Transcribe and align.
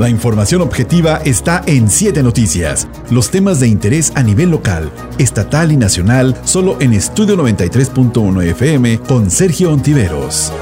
La 0.00 0.08
información 0.08 0.62
objetiva 0.62 1.20
está 1.26 1.62
en 1.66 1.90
7 1.90 2.22
Noticias. 2.22 2.88
Los 3.10 3.30
temas 3.30 3.60
de 3.60 3.68
interés 3.68 4.12
a 4.14 4.22
nivel 4.22 4.50
local, 4.50 4.90
estatal 5.18 5.72
y 5.72 5.76
nacional, 5.76 6.34
solo 6.42 6.78
en 6.80 6.94
Estudio 6.94 7.36
93.1 7.36 8.42
FM 8.44 9.00
con 9.00 9.30
Sergio 9.30 9.70
Ontiveros. 9.70 10.54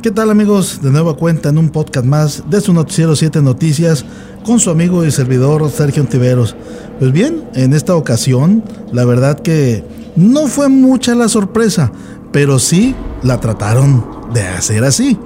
¿Qué 0.00 0.10
tal 0.10 0.30
amigos? 0.30 0.80
De 0.80 0.90
nueva 0.90 1.18
cuenta 1.18 1.50
en 1.50 1.58
un 1.58 1.68
podcast 1.68 2.06
más 2.06 2.44
de 2.48 2.62
su 2.62 2.72
noticiero 2.72 3.14
7 3.14 3.42
Noticias 3.42 4.06
con 4.42 4.58
su 4.58 4.70
amigo 4.70 5.04
y 5.04 5.10
servidor 5.10 5.70
Sergio 5.70 6.02
Ontiveros. 6.02 6.56
Pues 6.98 7.12
bien, 7.12 7.44
en 7.52 7.74
esta 7.74 7.94
ocasión, 7.94 8.64
la 8.90 9.04
verdad 9.04 9.38
que 9.40 9.84
no 10.16 10.46
fue 10.46 10.70
mucha 10.70 11.14
la 11.14 11.28
sorpresa, 11.28 11.92
pero 12.32 12.58
sí 12.58 12.94
la 13.22 13.38
trataron 13.38 14.02
de 14.32 14.40
hacer 14.48 14.82
así. 14.82 15.18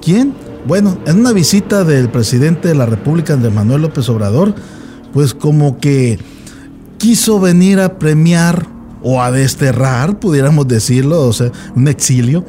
¿Quién? 0.00 0.41
Bueno, 0.66 0.96
en 1.06 1.18
una 1.18 1.32
visita 1.32 1.82
del 1.82 2.08
presidente 2.08 2.68
de 2.68 2.76
la 2.76 2.86
República, 2.86 3.32
Andrés 3.32 3.52
Manuel 3.52 3.82
López 3.82 4.08
Obrador, 4.08 4.54
pues 5.12 5.34
como 5.34 5.78
que 5.78 6.20
quiso 6.98 7.40
venir 7.40 7.80
a 7.80 7.98
premiar 7.98 8.68
o 9.02 9.20
a 9.20 9.32
desterrar, 9.32 10.20
pudiéramos 10.20 10.68
decirlo, 10.68 11.26
o 11.26 11.32
sea, 11.32 11.50
un 11.74 11.88
exilio, 11.88 12.44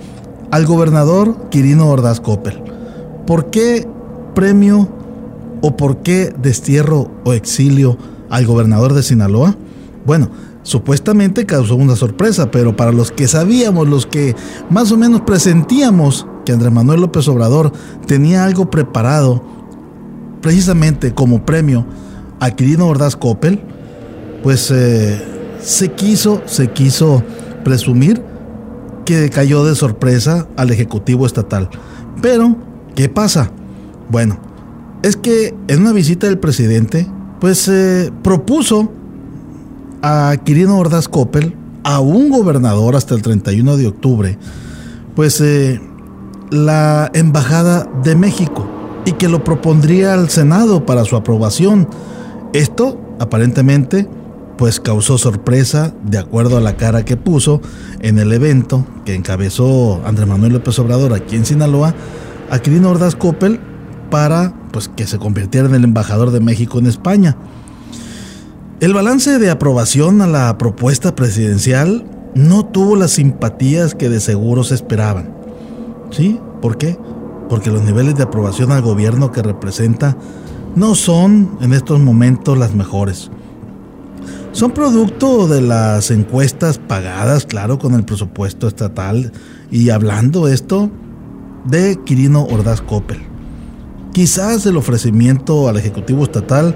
al 0.52 0.68
gobernador 0.68 1.50
Quirino 1.50 1.90
Ordaz 1.90 2.20
Coppel. 2.22 2.62
¿Por 3.26 3.50
qué 3.50 3.88
premio 4.36 4.88
o 5.62 5.76
por 5.76 6.04
qué 6.04 6.32
destierro 6.40 7.10
o 7.24 7.34
exilio 7.34 7.98
al 8.30 8.46
gobernador 8.46 8.94
de 8.94 9.02
Sinaloa? 9.02 9.56
Bueno, 10.06 10.30
supuestamente 10.62 11.48
causó 11.48 11.76
una 11.76 11.96
sorpresa, 11.96 12.52
pero 12.52 12.76
para 12.76 12.92
los 12.92 13.12
que 13.12 13.28
sabíamos, 13.28 13.88
los 13.90 14.06
que 14.06 14.36
más 14.70 14.92
o 14.92 14.98
menos 14.98 15.22
presentíamos 15.22 16.28
que 16.44 16.52
Andrés 16.52 16.72
Manuel 16.72 17.02
López 17.02 17.28
Obrador 17.28 17.72
tenía 18.06 18.44
algo 18.44 18.70
preparado 18.70 19.44
precisamente 20.42 21.14
como 21.14 21.46
premio 21.46 21.86
a 22.40 22.52
Quirino 22.52 22.88
Ordaz 22.88 23.16
Coppel, 23.16 23.62
pues 24.44 24.70
eh, 24.72 25.24
se 25.62 25.92
quiso, 25.94 26.42
se 26.46 26.72
quiso 26.72 27.24
presumir 27.64 28.22
que 29.06 29.30
cayó 29.30 29.64
de 29.64 29.76
sorpresa 29.76 30.48
al 30.58 30.70
Ejecutivo 30.72 31.26
Estatal. 31.26 31.70
Pero, 32.22 32.58
¿qué 32.96 33.10
pasa? 33.10 33.52
Bueno, 34.10 34.38
es 35.02 35.16
que 35.16 35.56
en 35.68 35.82
una 35.82 35.94
visita 35.94 36.28
del 36.28 36.40
presidente, 36.40 37.08
pues 37.40 37.68
eh, 37.68 38.12
propuso 38.22 38.92
a 40.02 40.36
Quirino 40.44 40.78
Ordaz 40.78 41.08
Coppel, 41.08 41.56
a 41.84 42.00
un 42.00 42.30
gobernador 42.30 42.96
hasta 42.96 43.16
el 43.16 43.22
31 43.22 43.78
de 43.78 43.88
octubre, 43.88 44.38
pues 45.16 45.40
eh, 45.42 45.82
la 46.54 47.10
Embajada 47.16 47.90
de 48.04 48.16
México 48.16 48.66
y 49.06 49.14
que 49.14 49.28
lo 49.28 49.44
propondría 49.44 50.14
al 50.14 50.30
Senado 50.30 50.86
para 50.86 51.04
su 51.04 51.16
aprobación. 51.16 51.90
Esto, 52.54 53.02
aparentemente, 53.20 54.08
pues 54.58 54.80
causó 54.80 55.18
sorpresa 55.18 55.94
de 56.04 56.20
acuerdo 56.20 56.58
a 56.58 56.62
la 56.62 56.78
cara 56.78 57.04
que 57.04 57.18
puso 57.18 57.60
en 58.02 58.20
el 58.20 58.32
evento 58.32 58.86
que 59.04 59.16
encabezó 59.16 60.02
Andrés 60.06 60.28
Manuel 60.28 60.54
López 60.54 60.78
Obrador 60.78 61.14
aquí 61.14 61.36
en 61.36 61.46
Sinaloa 61.46 61.96
a 62.52 62.60
Quirino 62.60 62.92
Ordaz 62.92 63.16
Coppel 63.16 63.60
para 64.12 64.54
pues 64.72 64.90
que 64.90 65.08
se 65.08 65.18
convirtiera 65.18 65.68
en 65.68 65.74
el 65.74 65.84
embajador 65.84 66.30
de 66.30 66.40
México 66.40 66.78
en 66.78 66.86
España. 66.86 67.36
El 68.80 68.94
balance 68.94 69.40
de 69.40 69.50
aprobación 69.50 70.22
a 70.22 70.28
la 70.28 70.56
propuesta 70.60 71.16
presidencial 71.16 72.06
no 72.36 72.64
tuvo 72.64 72.96
las 72.96 73.14
simpatías 73.14 73.96
que 73.96 74.10
de 74.10 74.20
seguro 74.20 74.64
se 74.64 74.76
esperaban. 74.76 75.43
¿Sí? 76.14 76.40
¿Por 76.62 76.78
qué? 76.78 76.98
Porque 77.50 77.72
los 77.72 77.82
niveles 77.82 78.16
de 78.16 78.24
aprobación 78.24 78.72
al 78.72 78.84
gobierno 78.84 79.32
que 79.32 79.42
representa 79.42 80.16
no 80.76 80.94
son 80.96 81.58
en 81.60 81.74
estos 81.74 82.00
momentos 82.00 82.58
las 82.58 82.76
mejores. 82.76 83.32
Son 84.52 84.72
producto 84.72 85.48
de 85.48 85.62
las 85.62 86.12
encuestas 86.12 86.78
pagadas, 86.78 87.48
claro, 87.48 87.80
con 87.80 87.96
el 87.96 88.06
presupuesto 88.06 88.68
estatal 88.68 89.32
y 89.72 89.90
hablando 89.90 90.48
esto 90.48 90.92
de 91.66 92.00
Quirino 92.06 92.44
Ordaz 92.44 92.82
Coppel. 92.82 93.18
Quizás 94.14 94.68
el 94.68 94.78
ofrecimiento 94.78 95.68
al 95.68 95.78
Ejecutivo 95.78 96.24
Estatal 96.24 96.76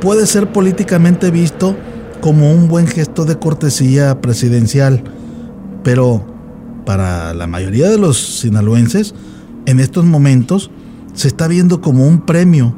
puede 0.00 0.26
ser 0.26 0.52
políticamente 0.52 1.32
visto 1.32 1.76
como 2.20 2.52
un 2.52 2.68
buen 2.68 2.86
gesto 2.86 3.24
de 3.24 3.36
cortesía 3.36 4.20
presidencial, 4.20 5.02
pero 5.82 6.35
para 6.86 7.34
la 7.34 7.46
mayoría 7.46 7.90
de 7.90 7.98
los 7.98 8.40
sinaloenses, 8.40 9.14
en 9.66 9.80
estos 9.80 10.06
momentos 10.06 10.70
se 11.12 11.28
está 11.28 11.48
viendo 11.48 11.82
como 11.82 12.06
un 12.06 12.24
premio 12.24 12.74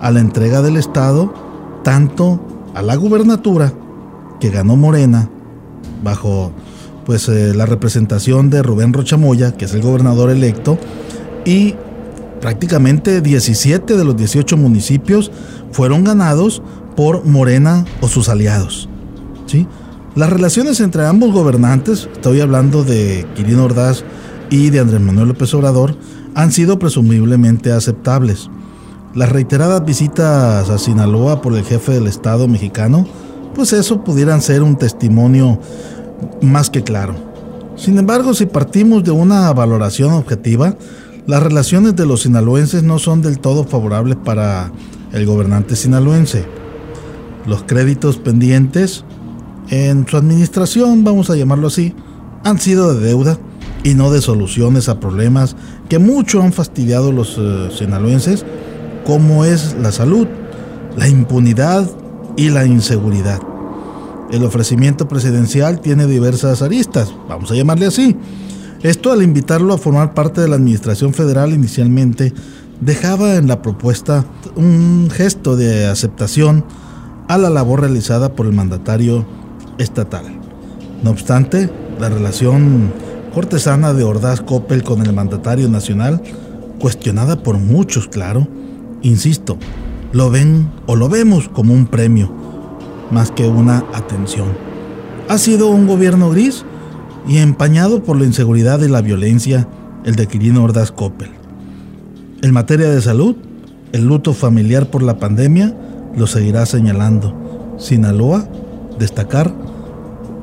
a 0.00 0.10
la 0.10 0.20
entrega 0.20 0.62
del 0.62 0.76
Estado, 0.76 1.34
tanto 1.84 2.40
a 2.74 2.80
la 2.80 2.94
gubernatura 2.94 3.74
que 4.38 4.48
ganó 4.50 4.76
Morena 4.76 5.28
bajo 6.02 6.52
pues 7.04 7.28
eh, 7.28 7.52
la 7.54 7.66
representación 7.66 8.50
de 8.50 8.62
Rubén 8.62 8.92
Rochamoya, 8.92 9.52
que 9.56 9.64
es 9.64 9.74
el 9.74 9.82
gobernador 9.82 10.30
electo, 10.30 10.78
y 11.44 11.74
prácticamente 12.40 13.20
17 13.20 13.96
de 13.96 14.04
los 14.04 14.16
18 14.16 14.56
municipios 14.56 15.30
fueron 15.72 16.04
ganados 16.04 16.62
por 16.96 17.24
Morena 17.24 17.84
o 18.00 18.08
sus 18.08 18.28
aliados. 18.28 18.88
¿sí? 19.46 19.66
Las 20.16 20.28
relaciones 20.28 20.80
entre 20.80 21.06
ambos 21.06 21.32
gobernantes, 21.32 22.08
estoy 22.12 22.40
hablando 22.40 22.82
de 22.82 23.24
Quirino 23.36 23.64
Ordaz 23.64 24.02
y 24.50 24.70
de 24.70 24.80
Andrés 24.80 25.00
Manuel 25.00 25.28
López 25.28 25.54
Obrador, 25.54 25.94
han 26.34 26.50
sido 26.50 26.80
presumiblemente 26.80 27.70
aceptables. 27.70 28.50
Las 29.14 29.30
reiteradas 29.30 29.84
visitas 29.84 30.68
a 30.68 30.78
Sinaloa 30.78 31.40
por 31.40 31.54
el 31.54 31.64
jefe 31.64 31.92
del 31.92 32.08
Estado 32.08 32.48
mexicano, 32.48 33.06
pues 33.54 33.72
eso 33.72 34.02
pudieran 34.02 34.42
ser 34.42 34.64
un 34.64 34.76
testimonio 34.76 35.60
más 36.42 36.70
que 36.70 36.82
claro. 36.82 37.14
Sin 37.76 37.96
embargo, 37.96 38.34
si 38.34 38.46
partimos 38.46 39.04
de 39.04 39.12
una 39.12 39.52
valoración 39.52 40.12
objetiva, 40.12 40.74
las 41.28 41.40
relaciones 41.40 41.94
de 41.94 42.06
los 42.06 42.22
sinaloenses 42.22 42.82
no 42.82 42.98
son 42.98 43.22
del 43.22 43.38
todo 43.38 43.62
favorables 43.62 44.16
para 44.16 44.72
el 45.12 45.24
gobernante 45.24 45.76
sinaloense. 45.76 46.46
Los 47.46 47.62
créditos 47.62 48.16
pendientes 48.16 49.04
en 49.70 50.06
su 50.06 50.16
administración, 50.16 51.04
vamos 51.04 51.30
a 51.30 51.36
llamarlo 51.36 51.68
así, 51.68 51.94
han 52.44 52.58
sido 52.58 52.94
de 52.94 53.06
deuda 53.06 53.38
y 53.84 53.94
no 53.94 54.10
de 54.10 54.20
soluciones 54.20 54.88
a 54.88 55.00
problemas 55.00 55.56
que 55.88 55.98
mucho 55.98 56.42
han 56.42 56.52
fastidiado 56.52 57.12
los 57.12 57.38
uh, 57.38 57.70
sinaloenses, 57.70 58.44
como 59.06 59.44
es 59.44 59.76
la 59.80 59.92
salud, 59.92 60.26
la 60.96 61.08
impunidad 61.08 61.88
y 62.36 62.50
la 62.50 62.66
inseguridad. 62.66 63.40
El 64.30 64.44
ofrecimiento 64.44 65.08
presidencial 65.08 65.80
tiene 65.80 66.06
diversas 66.06 66.62
aristas, 66.62 67.14
vamos 67.28 67.50
a 67.50 67.54
llamarle 67.54 67.86
así. 67.86 68.16
Esto 68.82 69.12
al 69.12 69.22
invitarlo 69.22 69.74
a 69.74 69.78
formar 69.78 70.14
parte 70.14 70.40
de 70.40 70.48
la 70.48 70.56
Administración 70.56 71.14
Federal 71.14 71.52
inicialmente 71.52 72.32
dejaba 72.80 73.34
en 73.34 73.46
la 73.46 73.62
propuesta 73.62 74.24
un 74.56 75.10
gesto 75.12 75.54
de 75.56 75.86
aceptación 75.86 76.64
a 77.28 77.38
la 77.38 77.50
labor 77.50 77.80
realizada 77.80 78.34
por 78.34 78.46
el 78.46 78.52
mandatario 78.52 79.26
estatal. 79.80 80.24
No 81.02 81.10
obstante, 81.10 81.70
la 81.98 82.08
relación 82.08 82.92
cortesana 83.34 83.92
de 83.94 84.04
Ordaz 84.04 84.40
Coppel 84.40 84.82
con 84.82 85.04
el 85.04 85.12
mandatario 85.12 85.68
nacional, 85.68 86.22
cuestionada 86.78 87.42
por 87.42 87.58
muchos, 87.58 88.08
claro, 88.08 88.46
insisto, 89.02 89.58
lo 90.12 90.30
ven 90.30 90.70
o 90.86 90.96
lo 90.96 91.08
vemos 91.08 91.48
como 91.48 91.72
un 91.72 91.86
premio, 91.86 92.32
más 93.10 93.30
que 93.30 93.46
una 93.48 93.84
atención. 93.94 94.48
Ha 95.28 95.38
sido 95.38 95.68
un 95.68 95.86
gobierno 95.86 96.30
gris 96.30 96.64
y 97.28 97.38
empañado 97.38 98.02
por 98.02 98.18
la 98.18 98.24
inseguridad 98.24 98.80
y 98.80 98.88
la 98.88 99.00
violencia, 99.00 99.68
el 100.04 100.16
de 100.16 100.26
Quirino 100.26 100.64
Ordaz 100.64 100.90
Coppel. 100.90 101.30
En 102.42 102.52
materia 102.52 102.90
de 102.90 103.00
salud, 103.00 103.36
el 103.92 104.06
luto 104.06 104.32
familiar 104.32 104.90
por 104.90 105.02
la 105.02 105.18
pandemia 105.18 105.74
lo 106.16 106.26
seguirá 106.26 106.66
señalando. 106.66 107.76
Sinaloa, 107.78 108.48
destacar, 108.98 109.54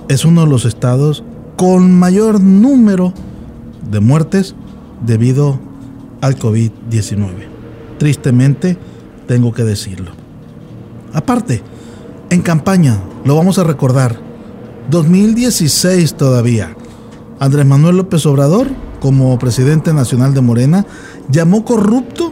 es 0.09 0.25
uno 0.25 0.41
de 0.41 0.47
los 0.47 0.65
estados 0.65 1.23
con 1.55 1.91
mayor 1.91 2.39
número 2.39 3.13
de 3.91 3.99
muertes 3.99 4.55
debido 5.05 5.59
al 6.21 6.37
COVID-19. 6.37 7.29
Tristemente, 7.97 8.77
tengo 9.27 9.53
que 9.53 9.63
decirlo. 9.63 10.11
Aparte, 11.13 11.61
en 12.29 12.41
campaña, 12.41 12.99
lo 13.25 13.35
vamos 13.35 13.57
a 13.59 13.63
recordar, 13.63 14.19
2016 14.89 16.15
todavía, 16.15 16.75
Andrés 17.39 17.65
Manuel 17.65 17.97
López 17.97 18.25
Obrador, 18.25 18.67
como 18.99 19.37
presidente 19.37 19.93
nacional 19.93 20.33
de 20.33 20.41
Morena, 20.41 20.85
llamó 21.29 21.65
corrupto 21.65 22.31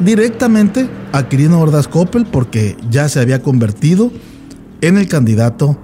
directamente 0.00 0.88
a 1.12 1.28
Quirino 1.28 1.60
Ordaz 1.60 1.88
Coppel 1.88 2.26
porque 2.26 2.76
ya 2.90 3.08
se 3.08 3.20
había 3.20 3.42
convertido 3.42 4.10
en 4.80 4.98
el 4.98 5.08
candidato 5.08 5.76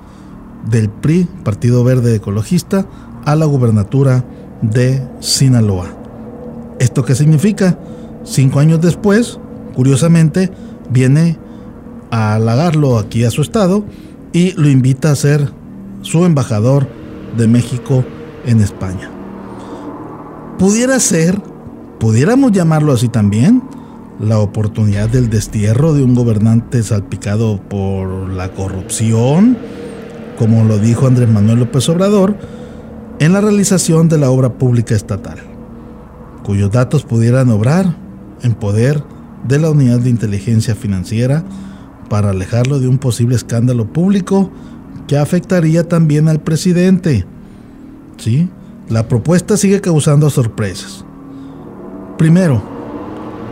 del 0.69 0.89
PRI, 0.89 1.27
Partido 1.45 1.85
Verde 1.85 2.15
Ecologista, 2.17 2.87
a 3.25 3.37
la 3.37 3.47
gubernatura 3.47 4.25
de 4.63 5.03
Sinaloa. 5.21 5.87
¿Esto 6.79 7.05
qué 7.05 7.15
significa? 7.15 7.79
Cinco 8.25 8.61
años 8.61 8.81
después, 8.81 9.39
curiosamente, 9.75 10.51
viene 10.91 11.39
a 12.11 12.35
halagarlo 12.35 12.99
aquí 12.99 13.25
a 13.25 13.31
su 13.31 13.43
estado 13.43 13.85
y 14.33 14.53
lo 14.53 14.69
invita 14.69 15.11
a 15.11 15.17
ser 15.17 15.53
su 16.03 16.25
embajador 16.25 16.89
de 17.37 17.47
México 17.47 18.05
en 18.47 18.61
España. 18.61 19.11
Pudiera 20.59 20.99
ser, 21.01 21.41
pudiéramos 21.99 22.53
llamarlo 22.53 22.93
así 22.93 23.09
también, 23.09 23.63
la 24.19 24.39
oportunidad 24.39 25.09
del 25.09 25.31
destierro 25.31 25.95
de 25.95 26.03
un 26.03 26.15
gobernante 26.15 26.83
salpicado 26.83 27.61
por 27.69 28.29
la 28.29 28.53
corrupción, 28.53 29.57
como 30.41 30.65
lo 30.65 30.79
dijo 30.79 31.07
Andrés 31.07 31.29
Manuel 31.29 31.59
López 31.59 31.87
Obrador, 31.91 32.35
en 33.19 33.35
la 33.35 33.43
realización 33.43 34.09
de 34.09 34.17
la 34.17 34.31
obra 34.31 34.55
pública 34.55 34.95
estatal, 34.95 35.37
cuyos 36.45 36.71
datos 36.71 37.05
pudieran 37.05 37.51
obrar 37.51 37.95
en 38.41 38.55
poder 38.55 39.05
de 39.47 39.59
la 39.59 39.71
unidad 39.71 39.99
de 39.99 40.09
inteligencia 40.09 40.75
financiera 40.75 41.45
para 42.09 42.31
alejarlo 42.31 42.81
de 42.81 42.89
un 42.89 42.97
posible 42.97 43.37
escándalo 43.37 43.93
público 43.93 44.51
que 45.07 45.19
afectaría 45.19 45.87
también 45.87 46.27
al 46.27 46.41
presidente. 46.41 47.27
¿Sí? 48.17 48.49
La 48.89 49.09
propuesta 49.09 49.59
sigue 49.59 49.83
causando 49.83 50.31
sorpresas. 50.31 51.05
Primero, 52.17 52.63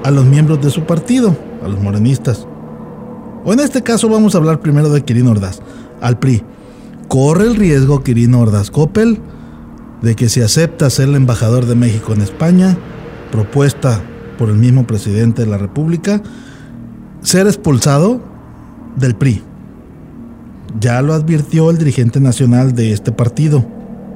a 0.05 0.11
los 0.11 0.25
miembros 0.25 0.63
de 0.63 0.71
su 0.71 0.85
partido, 0.85 1.37
a 1.63 1.69
los 1.69 1.83
morenistas. 1.83 2.47
O 3.45 3.53
en 3.53 3.61
este 3.61 3.83
caso 3.83 4.09
vamos 4.09 4.35
a 4.35 4.39
hablar 4.39 4.61
primero 4.61 4.89
de 4.89 5.05
Quirino 5.05 5.33
Ordaz, 5.33 5.61
al 6.01 6.19
PRI. 6.19 6.43
Corre 7.09 7.45
el 7.45 7.57
riesgo 7.57 8.03
Quirino 8.03 8.41
Ordaz 8.41 8.71
Coppel 8.71 9.19
de 10.03 10.15
que 10.15 10.29
si 10.29 10.41
acepta 10.41 10.91
ser 10.91 11.09
el 11.09 11.17
embajador 11.17 11.67
de 11.67 11.75
México 11.75 12.13
en 12.13 12.21
España, 12.21 12.77
propuesta 13.33 14.01
por 14.39 14.49
el 14.49 14.57
mismo 14.57 14.87
presidente 14.87 15.43
de 15.43 15.49
la 15.49 15.59
República, 15.59 16.23
ser 17.21 17.47
expulsado 17.47 18.21
del 18.97 19.17
PRI. 19.17 19.43
Ya 20.81 21.03
lo 21.03 21.15
advirtió 21.15 21.71
el 21.71 21.79
dirigente 21.79 22.21
nacional 22.21 22.75
de 22.75 22.93
este 22.93 23.11
partido, 23.11 23.65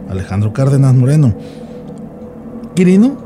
Alejandro 0.08 0.52
Cárdenas 0.52 0.94
Moreno. 0.94 1.34
Quirino, 2.74 3.16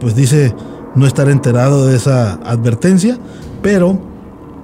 pues 0.00 0.16
dice 0.16 0.54
no 0.94 1.06
estar 1.06 1.28
enterado 1.28 1.86
de 1.86 1.96
esa 1.96 2.34
advertencia, 2.44 3.18
pero 3.62 4.00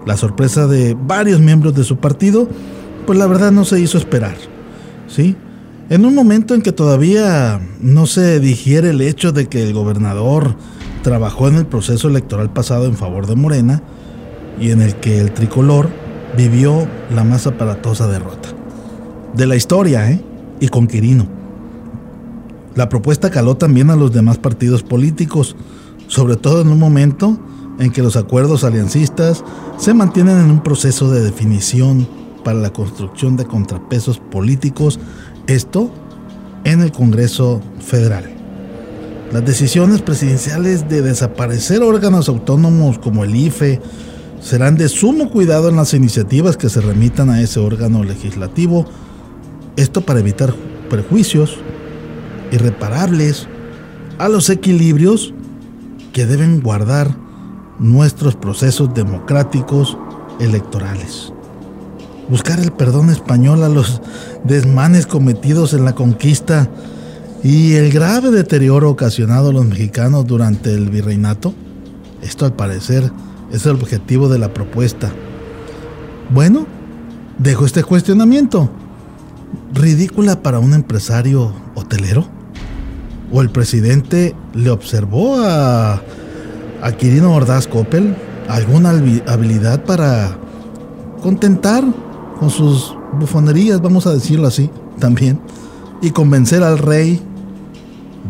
la 0.07 0.17
sorpresa 0.17 0.67
de 0.67 0.95
varios 0.95 1.41
miembros 1.41 1.75
de 1.75 1.85
su 1.85 1.99
partido, 1.99 2.49
pues 3.09 3.19
la 3.19 3.27
verdad 3.27 3.53
no 3.53 3.65
se 3.65 3.81
hizo 3.81 3.97
esperar. 3.97 4.37
¿Sí? 5.07 5.35
En 5.89 6.05
un 6.05 6.15
momento 6.15 6.55
en 6.55 6.61
que 6.61 6.73
todavía 6.73 7.59
no 7.81 8.05
se 8.05 8.39
digiere 8.39 8.91
el 8.91 9.01
hecho 9.01 9.33
de 9.33 9.47
que 9.47 9.63
el 9.63 9.73
gobernador 9.73 10.57
trabajó 11.03 11.49
en 11.49 11.55
el 11.55 11.65
proceso 11.65 12.09
electoral 12.09 12.53
pasado 12.53 12.85
en 12.85 12.99
favor 12.99 13.27
de 13.27 13.35
Morena 13.35 13.83
y 14.61 14.73
en 14.73 14.83
el 14.83 14.97
que 14.97 15.23
el 15.23 15.33
tricolor 15.33 15.89
vivió 16.37 16.87
la 17.11 17.25
más 17.25 17.47
aparatosa 17.47 18.09
derrota. 18.09 18.51
De 19.35 19.47
la 19.47 19.57
historia, 19.57 20.11
¿eh? 20.11 20.23
Y 20.61 20.69
con 20.69 20.87
Quirino. 20.87 21.27
La 22.75 22.91
propuesta 22.91 23.31
caló 23.31 23.57
también 23.57 23.89
a 23.89 23.97
los 23.97 24.13
demás 24.13 24.37
partidos 24.37 24.83
políticos, 24.83 25.57
sobre 26.09 26.37
todo 26.37 26.61
en 26.61 26.69
un 26.69 26.79
momento 26.79 27.41
en 27.79 27.91
que 27.91 28.03
los 28.03 28.17
acuerdos 28.17 28.65
aliancistas 28.65 29.45
se 29.79 29.95
mantienen 29.95 30.41
en 30.41 30.51
un 30.51 30.63
proceso 30.63 31.11
de 31.11 31.23
definición 31.23 32.28
para 32.45 32.59
la 32.59 32.73
construcción 32.73 33.37
de 33.37 33.45
contrapesos 33.45 34.19
políticos, 34.19 34.99
esto 35.47 35.91
en 36.65 36.83
el 36.83 36.93
Congreso 36.93 37.61
Federal. 37.81 38.31
Las 39.33 39.45
decisiones 39.45 40.01
presidenciales 40.01 40.89
de 40.89 41.03
desaparecer 41.03 41.83
órganos 41.83 42.29
autónomos 42.29 42.99
como 42.99 43.25
el 43.25 43.37
IFE 43.37 43.81
serán 44.41 44.77
de 44.77 44.89
sumo 44.89 45.31
cuidado 45.31 45.69
en 45.69 45.77
las 45.77 45.93
iniciativas 45.95 46.57
que 46.57 46.69
se 46.69 46.81
remitan 46.81 47.29
a 47.29 47.43
ese 47.43 47.61
órgano 47.61 48.05
legislativo, 48.05 48.87
esto 49.77 50.01
para 50.01 50.21
evitar 50.21 50.55
perjuicios 50.89 51.59
irreparables 52.53 53.47
a 54.19 54.29
los 54.29 54.49
equilibrios 54.49 55.35
que 56.13 56.27
deben 56.27 56.61
guardar 56.61 57.15
nuestros 57.79 58.35
procesos 58.35 58.95
democráticos 58.95 59.97
electorales. 60.41 61.33
Buscar 62.29 62.61
el 62.61 62.73
perdón 62.73 63.09
español 63.09 63.63
a 63.63 63.69
los 63.69 64.03
desmanes 64.45 65.07
cometidos 65.07 65.73
en 65.73 65.85
la 65.85 65.95
conquista 65.95 66.69
y 67.43 67.75
el 67.75 67.91
grave 67.91 68.31
deterioro 68.31 68.91
ocasionado 68.91 69.49
a 69.49 69.53
los 69.53 69.65
mexicanos 69.65 70.27
durante 70.27 70.75
el 70.75 70.91
virreinato. 70.91 71.55
Esto 72.23 72.45
al 72.45 72.53
parecer 72.53 73.11
es 73.51 73.65
el 73.65 73.77
objetivo 73.77 74.29
de 74.29 74.39
la 74.39 74.53
propuesta. 74.53 75.11
Bueno, 76.31 76.67
dejo 77.39 77.65
este 77.65 77.83
cuestionamiento. 77.83 78.71
¿Ridícula 79.73 80.43
para 80.43 80.59
un 80.59 80.75
empresario 80.75 81.55
hotelero? 81.75 82.27
¿O 83.33 83.41
el 83.41 83.49
presidente 83.49 84.35
le 84.53 84.69
observó 84.69 85.41
a, 85.41 86.03
a 86.83 86.93
Quirino 86.93 87.35
Ordaz 87.35 87.67
Coppel 87.67 88.15
alguna 88.49 88.91
habilidad 88.91 89.85
para 89.85 90.37
contentar 91.23 91.85
con 92.39 92.51
sus 92.51 92.95
bufonerías, 93.19 93.81
vamos 93.81 94.07
a 94.07 94.13
decirlo 94.13 94.47
así, 94.47 94.71
también, 94.99 95.41
y 96.01 96.11
convencer 96.11 96.63
al 96.63 96.79
rey, 96.79 97.21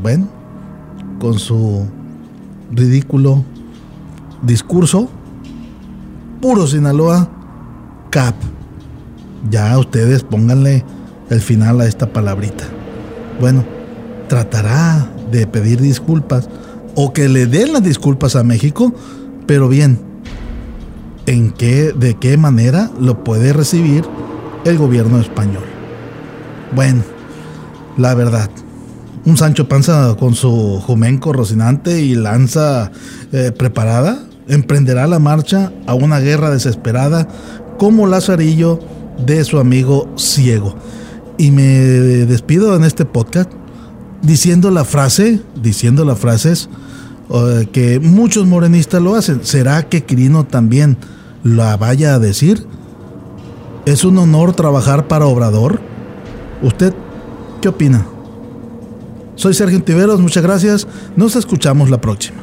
bueno, 0.02 0.26
con 1.20 1.38
su 1.38 1.86
ridículo 2.72 3.44
discurso, 4.42 5.08
puro 6.40 6.66
Sinaloa, 6.66 7.28
CAP. 8.10 8.34
Ya 9.50 9.78
ustedes 9.78 10.22
pónganle 10.22 10.84
el 11.30 11.40
final 11.40 11.80
a 11.80 11.86
esta 11.86 12.12
palabrita. 12.12 12.64
Bueno, 13.40 13.64
tratará 14.28 15.10
de 15.30 15.46
pedir 15.46 15.80
disculpas 15.80 16.48
o 16.94 17.12
que 17.12 17.28
le 17.28 17.46
den 17.46 17.72
las 17.72 17.82
disculpas 17.82 18.36
a 18.36 18.42
México, 18.42 18.92
pero 19.46 19.68
bien, 19.68 20.07
¿en 21.28 21.50
qué, 21.50 21.92
de 21.92 22.14
qué 22.14 22.38
manera 22.38 22.90
lo 22.98 23.22
puede 23.22 23.52
recibir 23.52 24.02
el 24.64 24.78
gobierno 24.78 25.20
español? 25.20 25.64
Bueno, 26.74 27.02
la 27.98 28.14
verdad, 28.14 28.50
un 29.26 29.36
Sancho 29.36 29.68
Panza 29.68 30.16
con 30.18 30.34
su 30.34 30.82
jumenco 30.86 31.34
rocinante 31.34 32.00
y 32.00 32.14
lanza 32.14 32.90
eh, 33.32 33.52
preparada, 33.56 34.24
emprenderá 34.48 35.06
la 35.06 35.18
marcha 35.18 35.70
a 35.86 35.92
una 35.92 36.18
guerra 36.18 36.48
desesperada 36.48 37.28
como 37.78 38.06
Lazarillo 38.06 38.80
de 39.26 39.44
su 39.44 39.58
amigo 39.58 40.10
ciego. 40.16 40.76
Y 41.36 41.50
me 41.50 41.62
despido 41.62 42.74
en 42.74 42.84
este 42.84 43.04
podcast 43.04 43.50
diciendo 44.22 44.70
la 44.70 44.86
frase, 44.86 45.42
diciendo 45.62 46.06
las 46.06 46.18
frases 46.18 46.70
eh, 47.28 47.68
que 47.70 48.00
muchos 48.00 48.46
morenistas 48.46 49.02
lo 49.02 49.14
hacen. 49.14 49.44
¿Será 49.44 49.82
que 49.90 50.04
Quirino 50.04 50.44
también 50.46 50.96
la 51.44 51.76
vaya 51.76 52.14
a 52.14 52.18
decir? 52.18 52.66
¿Es 53.86 54.04
un 54.04 54.18
honor 54.18 54.54
trabajar 54.54 55.08
para 55.08 55.26
Obrador? 55.26 55.80
¿Usted 56.62 56.92
qué 57.60 57.68
opina? 57.68 58.06
Soy 59.34 59.54
Sergio 59.54 59.82
Tiveros, 59.82 60.20
muchas 60.20 60.42
gracias. 60.42 60.86
Nos 61.16 61.36
escuchamos 61.36 61.90
la 61.90 62.00
próxima. 62.00 62.38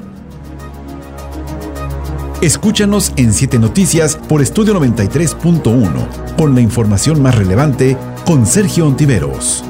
Escúchanos 2.42 3.12
en 3.16 3.34
7 3.34 3.60
Noticias 3.60 4.16
por 4.16 4.42
Estudio 4.42 4.80
93.1, 4.80 6.36
con 6.38 6.56
la 6.56 6.62
información 6.62 7.22
más 7.22 7.36
relevante 7.36 7.98
con 8.26 8.46
Sergio 8.46 8.88
Ontiveros. 8.88 9.64